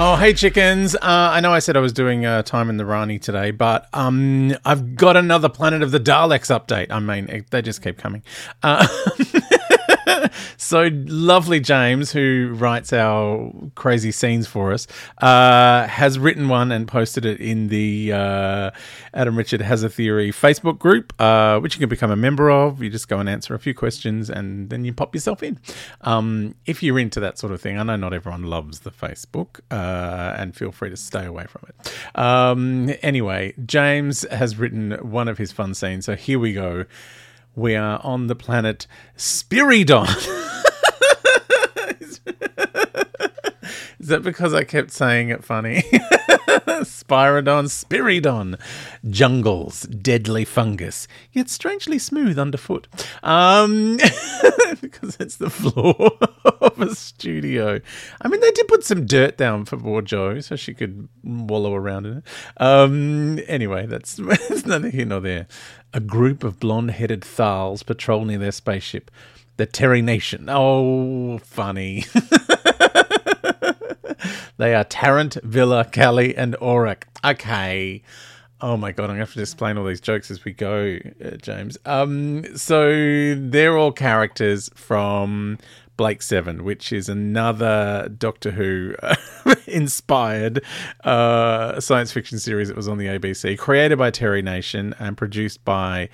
[0.00, 0.94] Oh, hey, chickens.
[0.94, 3.88] Uh, I know I said I was doing uh, Time and the Rani today, but
[3.92, 6.92] um, I've got another Planet of the Daleks update.
[6.92, 8.22] I mean, they just keep coming.
[8.62, 8.86] Uh,
[10.68, 14.86] so lovely James, who writes our crazy scenes for us,
[15.22, 18.70] uh, has written one and posted it in the uh,
[19.14, 22.82] Adam Richard Has a Theory Facebook group, uh, which you can become a member of.
[22.82, 25.58] You just go and answer a few questions and then you pop yourself in.
[26.02, 29.60] Um, if you're into that sort of thing, I know not everyone loves the Facebook,
[29.70, 31.94] uh, and feel free to stay away from it.
[32.14, 36.84] Um, anyway, James has written one of his fun scenes, so here we go
[37.58, 40.44] we are on the planet Spiridon.
[43.98, 45.82] Is that because I kept saying it funny?
[46.84, 48.58] Spiridon, Spiridon.
[49.10, 52.86] Jungles, deadly fungus, yet strangely smooth underfoot.
[53.22, 53.96] Um,
[54.80, 56.12] because it's the floor
[56.44, 57.80] of a studio.
[58.20, 61.74] I mean, they did put some dirt down for poor Jo so she could wallow
[61.74, 62.24] around in it.
[62.58, 65.46] Um, anyway, that's, that's neither here nor there.
[65.92, 69.10] A group of blonde headed Thals patrol near their spaceship.
[69.56, 70.48] The Terry Nation.
[70.48, 72.04] Oh, funny.
[74.68, 77.04] They are Tarrant, Vila, Cally, and Orac.
[77.24, 78.02] Okay.
[78.60, 81.30] Oh my god, I'm gonna have to explain all these jokes as we go, uh,
[81.38, 81.78] James.
[81.86, 85.56] Um, so they're all characters from
[85.96, 88.94] Blake Seven, which is another Doctor Who
[89.66, 90.62] inspired
[91.02, 95.64] uh, science fiction series that was on the ABC, created by Terry Nation and produced
[95.64, 96.10] by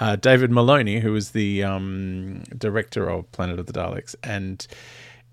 [0.00, 4.66] uh, David Maloney, who was the um, director of Planet of the Daleks, and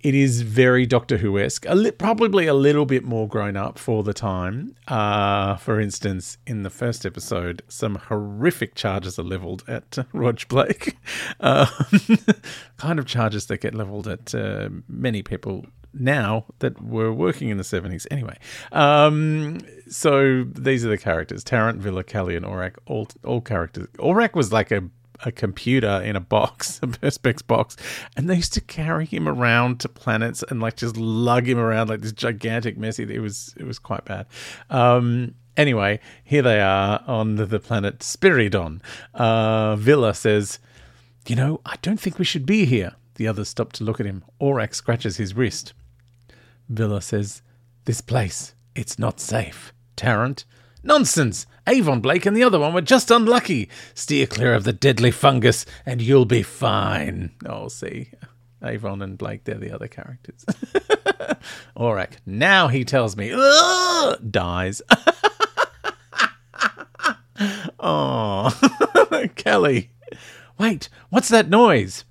[0.05, 4.03] it is very Doctor Who esque, li- probably a little bit more grown up for
[4.03, 4.75] the time.
[4.88, 10.47] Uh, for instance, in the first episode, some horrific charges are leveled at uh, Roj
[10.47, 10.95] Blake,
[11.39, 11.66] uh,
[12.77, 17.57] kind of charges that get leveled at uh, many people now that were working in
[17.57, 18.05] the 70s.
[18.11, 18.37] Anyway,
[18.73, 19.57] um,
[19.89, 23.87] so these are the characters Tarrant, Vila, Cally, and Orac, all, all characters.
[23.97, 24.83] Orac was like a
[25.23, 27.77] a computer in a box, a Perspex box,
[28.15, 31.89] and they used to carry him around to planets and like just lug him around
[31.89, 33.03] like this gigantic messy.
[33.03, 34.25] It was it was quite bad.
[34.69, 38.81] Um, anyway, here they are on the, the planet Spiridon.
[39.13, 40.59] Uh, Vila says,
[41.27, 44.05] "You know, I don't think we should be here." The others stop to look at
[44.05, 44.23] him.
[44.41, 45.73] Orac scratches his wrist.
[46.67, 47.41] Vila says,
[47.85, 50.43] "This place, it's not safe." Tarrant,
[50.85, 51.47] Nonsense!
[51.68, 53.68] Avon Blake and the other one were just unlucky.
[53.96, 57.31] Steer clear of the deadly fungus and you'll be fine.
[57.44, 58.12] Oh, see.
[58.63, 60.46] Avon and Blake, they're the other characters.
[61.76, 63.32] Orac, now he tells me,
[64.29, 64.84] dies.
[67.79, 69.90] oh, Cally.
[70.59, 72.05] Wait, what's that noise?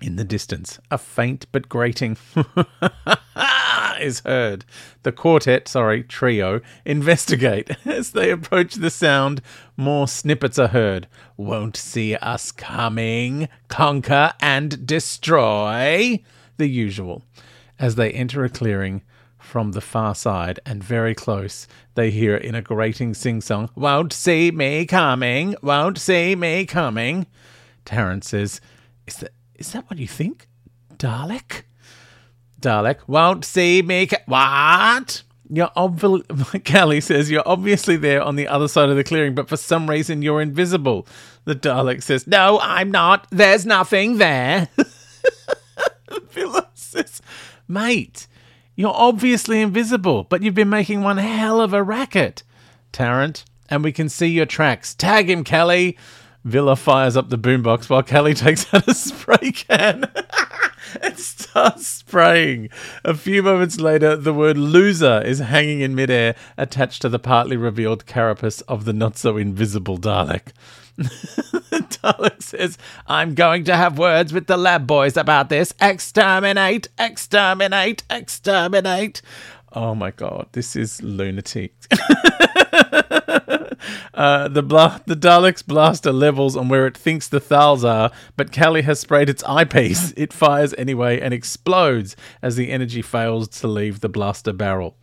[0.00, 2.16] In the distance, a faint but grating
[4.00, 4.64] is heard.
[5.02, 7.70] The quartet, sorry, trio, investigate.
[7.84, 9.42] As they approach the sound,
[9.76, 11.06] more snippets are heard.
[11.36, 16.22] Won't see us coming, conquer and destroy.
[16.56, 17.22] The usual.
[17.78, 19.02] As they enter a clearing,
[19.46, 24.12] from the far side and very close, they hear in a grating sing song, Won't
[24.12, 27.26] see me coming, won't see me coming.
[27.84, 28.60] Tarrant says,
[29.06, 30.48] Is that, is that what you think?
[30.96, 31.62] Dalek?
[32.66, 32.98] Dalek.
[33.06, 34.08] Won't see me.
[34.08, 35.22] Ca- what?
[35.48, 39.48] You're obvi- Cally says you're obviously there on the other side of the clearing, but
[39.48, 41.06] for some reason you're invisible.
[41.44, 43.28] The Dalek says, "No, I'm not.
[43.30, 44.68] There's nothing there."
[46.30, 47.22] Vila says,
[47.68, 48.26] "Mate,
[48.74, 52.42] you're obviously invisible, but you've been making one hell of a racket,
[52.90, 54.92] Tarrant, and we can see your tracks.
[54.94, 55.96] Tag him, Cally."
[56.44, 60.08] Vila fires up the boombox while Cally takes out a spray can
[61.00, 62.68] and starts spraying.
[63.04, 67.56] A few moments later, the word loser is hanging in midair, attached to the partly
[67.56, 70.52] revealed carapace of the not so invisible Dalek.
[70.98, 75.74] Dalek says, I'm going to have words with the lab boys about this.
[75.80, 79.20] Exterminate, exterminate, exterminate.
[79.76, 81.74] Oh my god, this is lunatic.
[84.14, 88.50] Uh, the bla- the Dalek's blaster levels on where it thinks the Thals are, but
[88.50, 90.14] Cally has sprayed its eyepiece.
[90.16, 94.96] It fires anyway and explodes as the energy fails to leave the blaster barrel.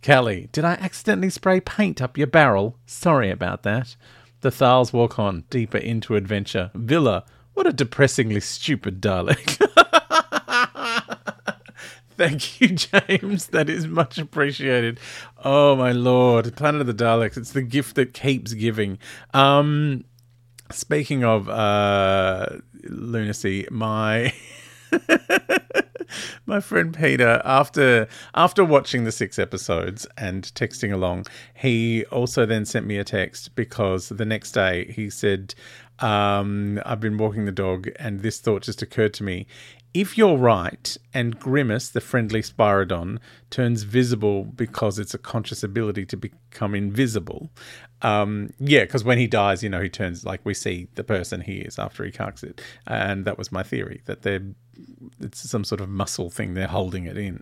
[0.00, 2.78] Cally, did I accidentally spray paint up your barrel?
[2.86, 3.96] Sorry about that.
[4.42, 6.70] The Thals walk on, deeper into adventure.
[6.74, 7.24] Vila,
[7.54, 9.60] what a depressingly stupid Dalek.
[12.16, 13.48] Thank you, James.
[13.48, 15.00] That is much appreciated.
[15.44, 17.36] Oh my lord, Planet of the Daleks.
[17.36, 18.98] It's the gift that keeps giving.
[19.32, 20.04] Um,
[20.70, 22.46] speaking of uh,
[22.84, 24.32] lunacy, my
[26.46, 32.64] my friend Peter, after after watching the six episodes and texting along, he also then
[32.64, 35.54] sent me a text because the next day he said,
[35.98, 39.46] um, "I've been walking the dog, and this thought just occurred to me."
[39.94, 43.18] If you're right, and Grimace, the friendly Spiridon,
[43.50, 47.50] turns visible because it's a conscious ability to become invisible,
[48.02, 51.40] um, yeah, because when he dies, you know, he turns like we see the person
[51.40, 54.42] he is after he carks it, and that was my theory that they're
[55.20, 57.40] it's some sort of muscle thing they're holding it in.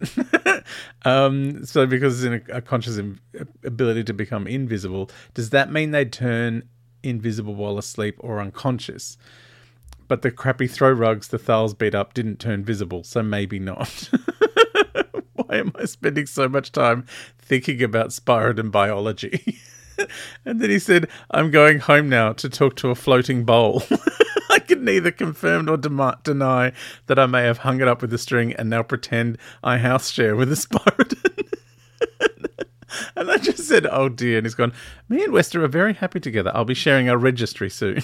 [1.05, 3.01] um, so because it's a, a conscious
[3.65, 6.69] ability to become invisible, does that mean they turn
[7.03, 9.17] invisible while asleep or unconscious?
[10.13, 14.11] But the crappy throw rugs the Thals beat up didn't turn visible, so maybe not.
[15.33, 17.07] Why am I spending so much time
[17.39, 19.59] thinking about Spiridon biology?
[20.45, 23.85] and then he said, I'm going home now to talk to a floating bowl.
[24.51, 26.73] I can neither confirm nor deny
[27.07, 30.11] that I may have hung it up with a string and now pretend I house
[30.11, 31.49] share with a Spiridon.
[33.17, 34.37] and I just said, oh dear.
[34.37, 34.75] And he's gone,
[35.09, 36.53] me and Wester are very happy together.
[36.55, 38.03] I'll be sharing our registry soon.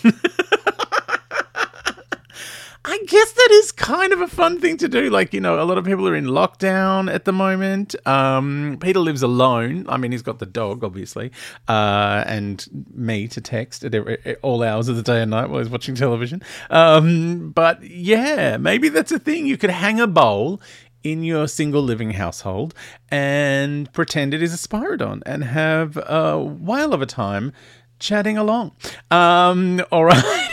[3.09, 5.09] Guess that is kind of a fun thing to do.
[5.09, 7.95] Like, you know, a lot of people are in lockdown at the moment.
[8.07, 9.87] Um, Peter lives alone.
[9.89, 11.33] I mean, he's got the dog, obviously,
[11.69, 15.49] uh, and me to text at, every, at all hours of the day and night
[15.49, 16.43] while he's watching television.
[16.69, 19.47] Um, but yeah, maybe that's a thing.
[19.47, 20.61] You could hang a bowl
[21.03, 22.75] in your single living household
[23.11, 27.55] and pretend it is a Spiridon and have a while of a time
[27.99, 28.73] chatting along.
[29.11, 30.51] Um, all right.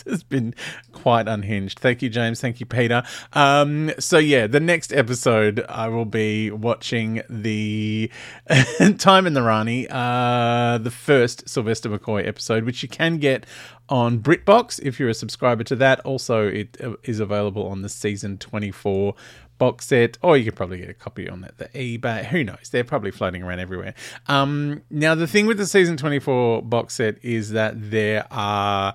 [0.09, 0.55] has been
[0.93, 1.79] quite unhinged.
[1.79, 2.41] Thank you, James.
[2.41, 3.03] Thank you, Peter.
[3.33, 8.11] Um, so yeah, the next episode I will be watching the
[8.99, 13.47] Time and the Rani, uh, the first Sylvester McCoy episode, which you can get
[13.89, 16.01] on BritBox if you're a subscriber to that.
[16.01, 19.15] Also, it uh, available on the season 24
[19.59, 22.25] box set, or you could probably get a copy on the eBay.
[22.27, 22.71] Who knows?
[22.71, 23.95] They're probably floating around everywhere.
[24.27, 28.95] Um, now, the thing with the season 24 box set is that there are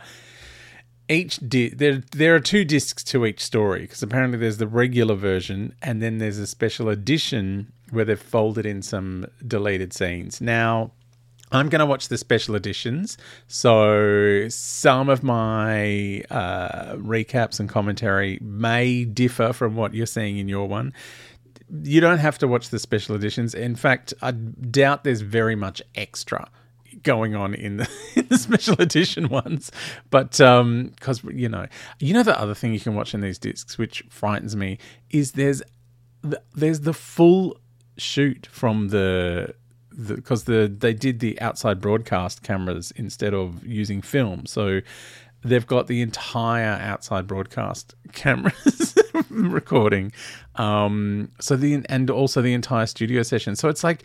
[1.09, 5.15] each di- there there are two discs to each story because apparently there's the regular
[5.15, 10.39] version and then there's a special edition where they've folded in some deleted scenes.
[10.39, 10.91] Now,
[11.51, 13.17] I'm going to watch the special editions.
[13.47, 20.47] So some of my uh, recaps and commentary may differ from what you're seeing in
[20.47, 20.93] your one.
[21.83, 23.55] You don't have to watch the special editions.
[23.55, 26.49] In fact, I doubt there's very much extra
[27.03, 29.72] going on in the, in the special edition ones.
[30.10, 31.67] But um, because you know,
[32.00, 34.77] you know the other thing you can watch in these discs, which frightens me,
[35.10, 35.62] is there's
[36.22, 37.60] the, there's the full
[37.98, 39.53] shoot from the
[40.08, 44.81] because the, the they did the outside broadcast cameras instead of using film, so
[45.43, 48.98] they've got the entire outside broadcast cameras
[49.29, 50.12] recording.
[50.55, 53.55] Um, so the and also the entire studio session.
[53.55, 54.03] So it's like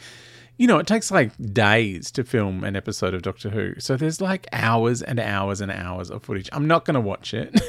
[0.56, 3.74] you know, it takes like days to film an episode of Doctor Who.
[3.78, 6.48] So there's like hours and hours and hours of footage.
[6.52, 7.60] I'm not going to watch it.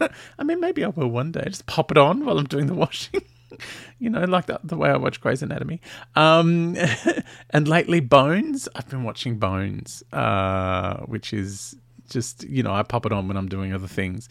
[0.38, 1.44] I mean, maybe I will one day.
[1.46, 3.22] Just pop it on while I'm doing the washing.
[3.98, 5.80] you know, like the, the way I watch Grey's Anatomy.
[6.14, 6.76] Um,
[7.50, 8.68] and lately, Bones.
[8.74, 11.76] I've been watching Bones, uh, which is
[12.08, 14.28] just you know I pop it on when I'm doing other things.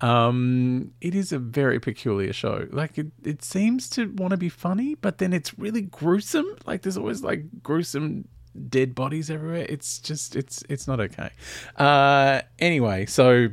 [0.00, 2.66] Um, it is a very peculiar show.
[2.70, 6.46] Like it, it seems to want to be funny, but then it's really gruesome.
[6.66, 8.28] Like there's always like gruesome
[8.68, 9.66] dead bodies everywhere.
[9.68, 11.30] It's just it's it's not okay.
[11.76, 13.48] Uh, anyway, so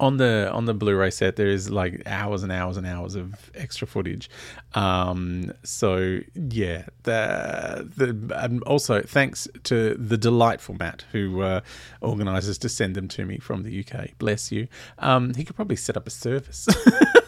[0.00, 3.50] on the on the Blu-ray set there is like hours and hours and hours of
[3.54, 4.28] extra footage.
[4.74, 11.60] Um, so yeah, the the also thanks to the delightful Matt who uh,
[12.00, 14.18] organises to send them to me from the UK.
[14.18, 14.68] Bless you.
[14.98, 16.68] Um, he could probably set up a service.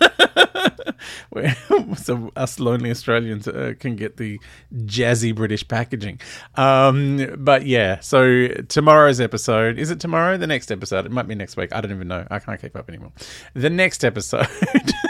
[1.97, 4.41] so us lonely Australians uh, can get the
[4.75, 6.21] jazzy British packaging.
[6.55, 10.37] Um, but yeah, so tomorrow's episode is it tomorrow?
[10.37, 11.07] The next episode?
[11.07, 11.75] It might be next week.
[11.75, 12.27] I don't even know.
[12.31, 13.13] I can't keep up anymore.
[13.55, 14.49] The next episode.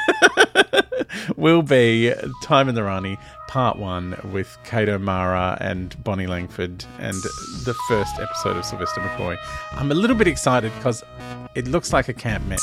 [1.36, 3.18] will be Time and the Rani
[3.48, 7.14] Part 1 with Kate O'Mara and Bonnie Langford and
[7.64, 9.36] the first episode of Sylvester McCoy.
[9.72, 11.02] I'm a little bit excited because
[11.54, 12.62] it looks like a camp mess.